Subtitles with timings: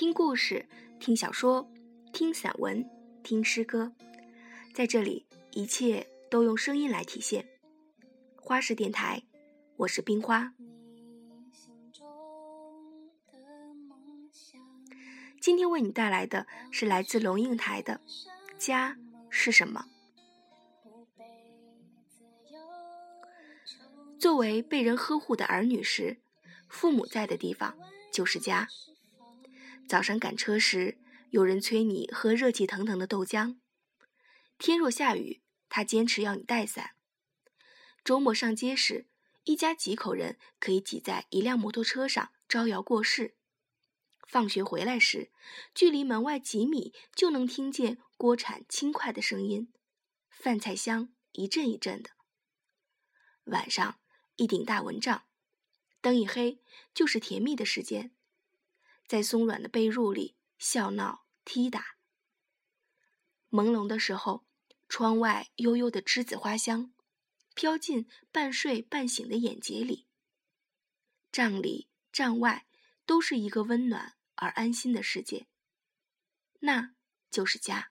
[0.00, 0.66] 听故事，
[0.98, 1.70] 听小说，
[2.10, 2.88] 听散文，
[3.22, 3.92] 听诗歌，
[4.72, 7.46] 在这里，一切都用声音来体现。
[8.34, 9.22] 花式电台，
[9.76, 10.54] 我是冰花。
[15.38, 18.00] 今天为你带来的是来自龙应台的
[18.56, 18.96] 《家
[19.28, 19.84] 是什么》。
[24.18, 26.16] 作为被人呵护的儿女时，
[26.70, 27.76] 父母在的地方
[28.10, 28.66] 就是家。
[29.90, 30.98] 早上赶车时，
[31.30, 33.58] 有人催你喝热气腾腾的豆浆；
[34.56, 36.92] 天若下雨，他坚持要你带伞。
[38.04, 39.08] 周末上街时，
[39.42, 43.34] 一家几口人可以挤在一辆摩托车上招摇过市。
[44.28, 45.32] 放学回来时，
[45.74, 49.72] 距离门外几米就能听见锅铲轻快的声音，
[50.30, 52.10] 饭菜香一阵一阵的。
[53.46, 53.98] 晚上
[54.36, 55.24] 一顶大蚊帐，
[56.00, 56.62] 灯一黑
[56.94, 58.14] 就是甜蜜的时间。
[59.10, 61.96] 在松软的被褥里笑闹踢打。
[63.50, 64.46] 朦胧的时候，
[64.88, 66.94] 窗外悠悠的栀子花香，
[67.52, 70.06] 飘进半睡半醒的眼睫里。
[71.32, 72.68] 帐里帐外
[73.04, 75.48] 都是一个温暖而安心的世界，
[76.60, 76.94] 那
[77.32, 77.90] 就是家。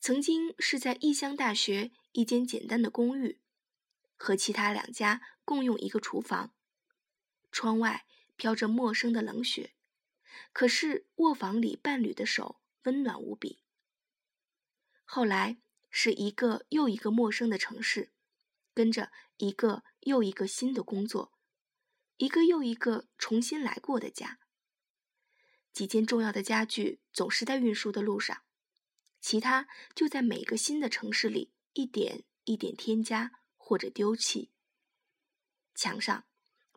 [0.00, 3.40] 曾经是在异乡大学一间简单的公寓，
[4.18, 6.52] 和其他两家共用一个厨房，
[7.50, 8.04] 窗外。
[8.40, 9.74] 飘着陌生的冷雪，
[10.54, 13.62] 可是卧房里伴侣的手温暖无比。
[15.04, 15.60] 后来
[15.90, 18.14] 是一个又一个陌生的城市，
[18.72, 21.34] 跟着一个又一个新的工作，
[22.16, 24.38] 一个又一个重新来过的家。
[25.74, 28.42] 几件重要的家具总是在运输的路上，
[29.20, 34.50] 其他就在每个新的城市里一点一点添加或者丢弃。
[35.74, 36.24] 墙上。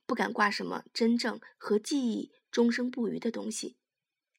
[0.05, 3.77] 不敢挂什么真正和记忆终生不渝的东西，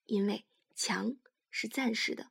[0.04, 1.16] 因为墙
[1.50, 2.30] 是暂时的，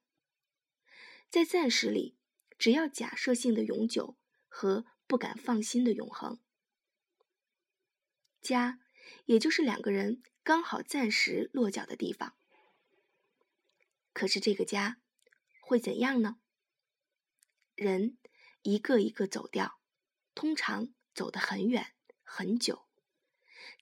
[1.29, 2.17] 在暂时里，
[2.57, 6.39] 只要假设性的永久和不敢放心的永恒。
[8.41, 8.79] 家，
[9.25, 12.35] 也就是两个人刚好暂时落脚的地方。
[14.13, 15.01] 可是这个家
[15.61, 16.37] 会怎样呢？
[17.75, 18.17] 人
[18.61, 19.79] 一个一个走掉，
[20.35, 22.85] 通常走得很远很久。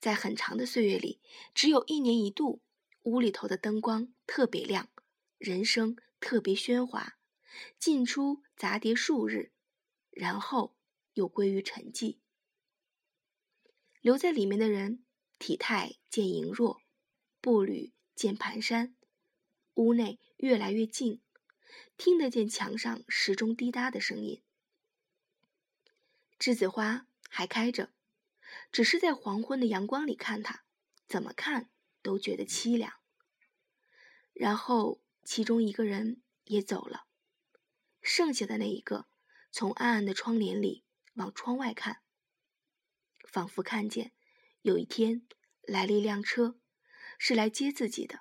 [0.00, 1.20] 在很长的岁月里，
[1.54, 2.60] 只有一年一度，
[3.02, 4.88] 屋里头的灯光特别亮，
[5.38, 7.18] 人声特别喧哗，
[7.78, 9.52] 进出杂叠数日，
[10.10, 10.76] 然后
[11.14, 12.18] 又归于沉寂。
[14.00, 15.04] 留在里面的人，
[15.38, 16.82] 体态渐羸弱，
[17.40, 18.94] 步履渐蹒跚，
[19.74, 21.20] 屋内越来越静，
[21.96, 24.42] 听得见墙上时钟滴答的声音。
[26.38, 27.92] 栀子花还开着。
[28.72, 30.64] 只是在黄昏的阳光里看他，
[31.06, 31.70] 怎么看
[32.02, 32.94] 都觉得凄凉。
[34.32, 37.06] 然后其中一个人也走了，
[38.00, 39.06] 剩下的那一个
[39.50, 40.84] 从暗暗的窗帘里
[41.14, 42.02] 往窗外看，
[43.28, 44.12] 仿佛看见
[44.62, 45.26] 有一天
[45.60, 46.58] 来了一辆车，
[47.18, 48.20] 是来接自己的。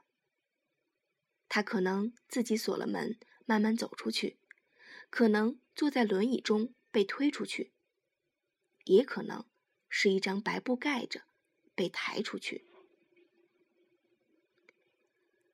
[1.48, 4.38] 他可能自己锁了门，慢慢走出去；
[5.10, 7.74] 可能坐在轮椅中被推出去，
[8.84, 9.46] 也可能。
[9.92, 11.22] 是一张白布盖着，
[11.76, 12.66] 被抬出去。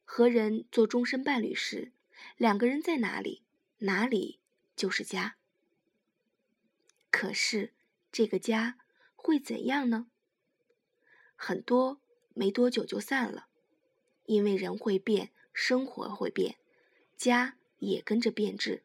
[0.05, 1.91] 和人做终身伴侣时，
[2.37, 3.43] 两个人在哪里，
[3.79, 4.39] 哪里
[4.75, 5.37] 就是家。
[7.09, 7.73] 可是
[8.11, 8.77] 这个家
[9.15, 10.09] 会怎样呢？
[11.35, 11.99] 很多
[12.33, 13.47] 没多久就散了，
[14.25, 16.57] 因为人会变，生活会变，
[17.15, 18.83] 家也跟着变质。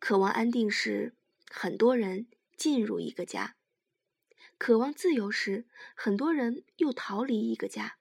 [0.00, 1.14] 渴望安定时，
[1.48, 3.56] 很多人进入一个家。
[4.58, 5.64] 渴望自由时，
[5.94, 7.96] 很多人又逃离一个家。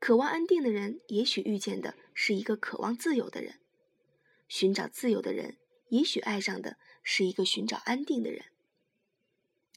[0.00, 3.56] 渴望安定的人，也许遇见的是一个渴望自由的人；
[4.48, 5.58] 寻找自由的人，
[5.88, 8.46] 也许爱上的是一个寻找安定的人。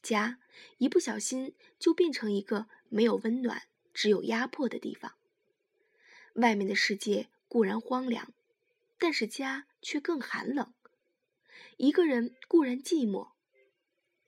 [0.01, 0.39] 家
[0.77, 3.63] 一不小心就变成一个没有温暖、
[3.94, 5.15] 只有压迫的地方。
[6.36, 8.33] 外面的世界固然荒凉，
[8.97, 10.74] 但是家却更寒冷。
[11.77, 13.31] 一个人固然寂寞。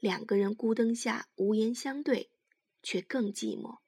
[0.04, 2.30] 两个人孤灯下无言相对，
[2.82, 3.80] 却更寂寞。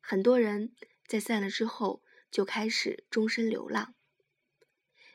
[0.00, 0.74] 很多人
[1.06, 3.94] 在散了之后就开始终身流浪，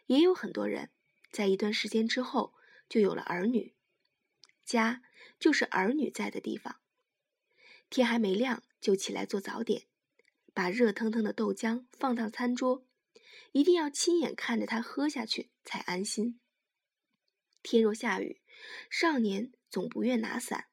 [0.06, 0.92] 也有很多人
[1.31, 2.53] 在一段时间之后
[2.88, 3.74] 就有了儿女。
[4.63, 5.01] 家
[5.39, 6.80] 就是儿女在的地方。
[7.89, 9.88] 天还没亮就起来做早点，
[10.53, 12.86] 把热腾腾的豆浆放到餐桌，
[13.51, 16.39] 一定要亲眼看着他喝下去才安心。
[17.63, 18.40] 天若下雨。
[18.90, 20.68] 少年总不愿拿伞，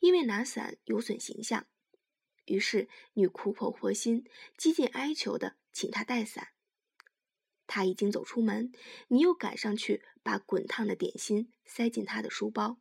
[0.00, 1.66] 因为拿伞有损形象。
[2.46, 6.48] 于是女苦口婆心、几近哀求的请他带伞。
[7.66, 8.72] 他已经走出门，
[9.08, 12.78] 你又赶上去，把滚烫的点心塞进他的书包。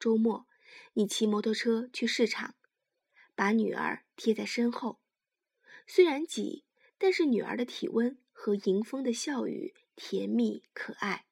[0.00, 0.48] 周末，
[0.94, 2.56] 你骑摩托车去市场，
[3.36, 5.00] 把女儿贴在身后。
[5.86, 6.64] 虽然挤，
[6.98, 11.26] 但是女儿的体温和迎风的笑语甜蜜可爱。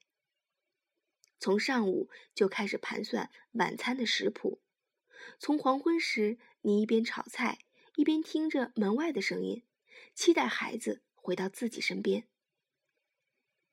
[1.42, 4.60] 从上午就开始盘算晚餐的食谱，
[5.40, 7.58] 从黄昏时，你一边炒菜，
[7.96, 9.64] 一边听着门外的声音，
[10.14, 11.02] 期待孩子。
[11.16, 12.28] 回到自己身边。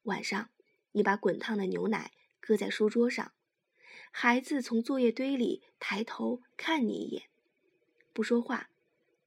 [0.03, 0.49] 晚上，
[0.93, 3.33] 你把滚烫的牛奶搁在书桌上，
[4.11, 7.29] 孩子从作业堆里抬头看你一眼，
[8.13, 8.71] 不说话，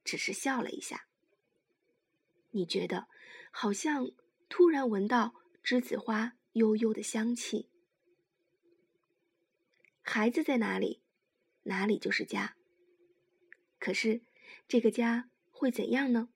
[0.03, 1.07] 只是笑了一下。
[2.51, 3.07] 你觉得
[3.51, 4.11] 好像
[4.49, 7.69] 突然闻到栀子花悠悠的香气。
[10.05, 11.01] 孩子在哪里，
[11.63, 12.55] 哪里就是家。
[13.79, 14.21] 可是，
[14.67, 16.29] 这个家会怎样呢？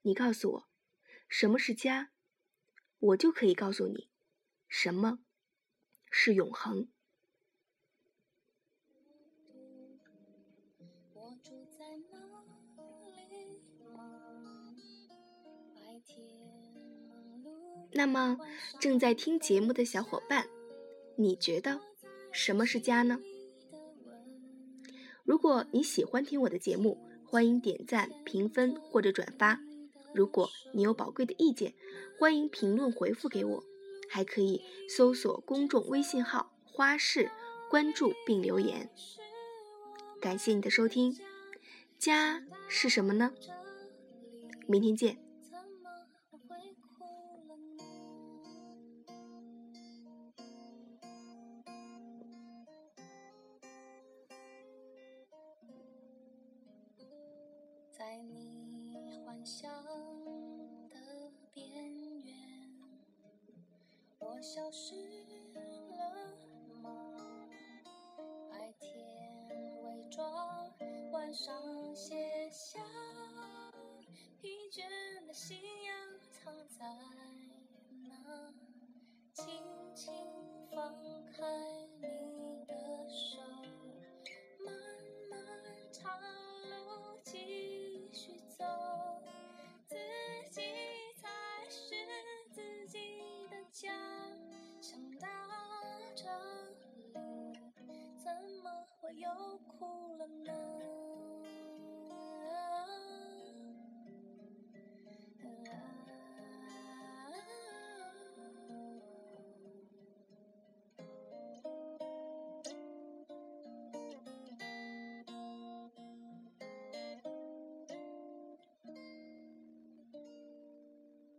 [0.00, 0.68] 你告诉我，
[1.28, 2.10] 什么是家，
[2.98, 4.08] 我就可以告诉你，
[4.66, 5.18] 什么
[6.10, 6.88] 是永恒。
[17.92, 18.38] 那么，
[18.80, 20.48] 正在听节目的小伙伴，
[21.16, 21.78] 你觉得
[22.32, 23.20] 什么是家呢？
[25.24, 29.60] 如果你喜欢听我的节目，欢迎点赞、评分或者转发。
[30.12, 31.74] 如果你有宝贵的意见，
[32.18, 33.64] 欢迎评论回复给我，
[34.10, 37.30] 还可以搜索公众微信号“花式”，
[37.70, 38.90] 关注并留言。
[40.20, 41.16] 感谢你的收听，
[41.98, 43.32] 家是什么呢？
[44.66, 45.18] 明天见。
[58.12, 59.72] 在你幻想
[60.90, 60.98] 的
[61.54, 61.64] 边
[62.20, 62.36] 缘，
[64.18, 64.94] 我消失
[65.88, 66.26] 了
[66.82, 67.48] 吗？
[68.50, 68.92] 白天
[69.82, 70.70] 伪装，
[71.10, 71.56] 晚上
[71.94, 72.84] 卸下
[74.42, 74.82] 疲倦
[75.26, 76.84] 的信仰，藏在
[78.10, 78.52] 哪？
[79.32, 79.46] 轻
[79.94, 80.12] 轻
[80.70, 80.94] 放
[81.32, 82.31] 开你
[99.16, 100.52] 又哭了呢？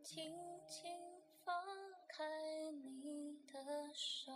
[0.03, 0.31] 轻
[0.67, 0.91] 轻
[1.43, 1.55] 放
[2.07, 2.23] 开
[2.71, 4.31] 你的手，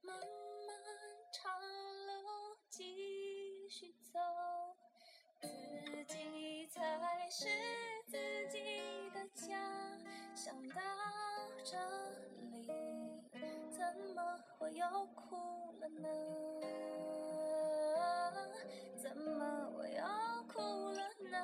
[0.00, 0.26] 慢慢
[1.32, 1.52] 唱
[7.36, 7.48] 是
[8.06, 8.16] 自
[8.48, 9.58] 己的家。
[10.36, 10.80] 想到
[11.64, 11.76] 这
[12.52, 12.70] 里，
[13.72, 13.82] 怎
[14.14, 14.22] 么
[14.60, 14.86] 我又
[15.16, 15.34] 哭
[15.80, 16.08] 了呢？
[19.02, 20.60] 怎么我又哭
[20.92, 21.36] 了呢？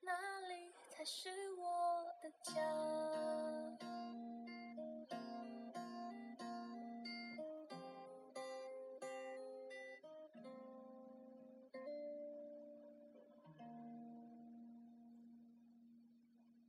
[0.00, 0.12] 哪
[0.48, 1.28] 里才是
[1.58, 2.54] 我的家。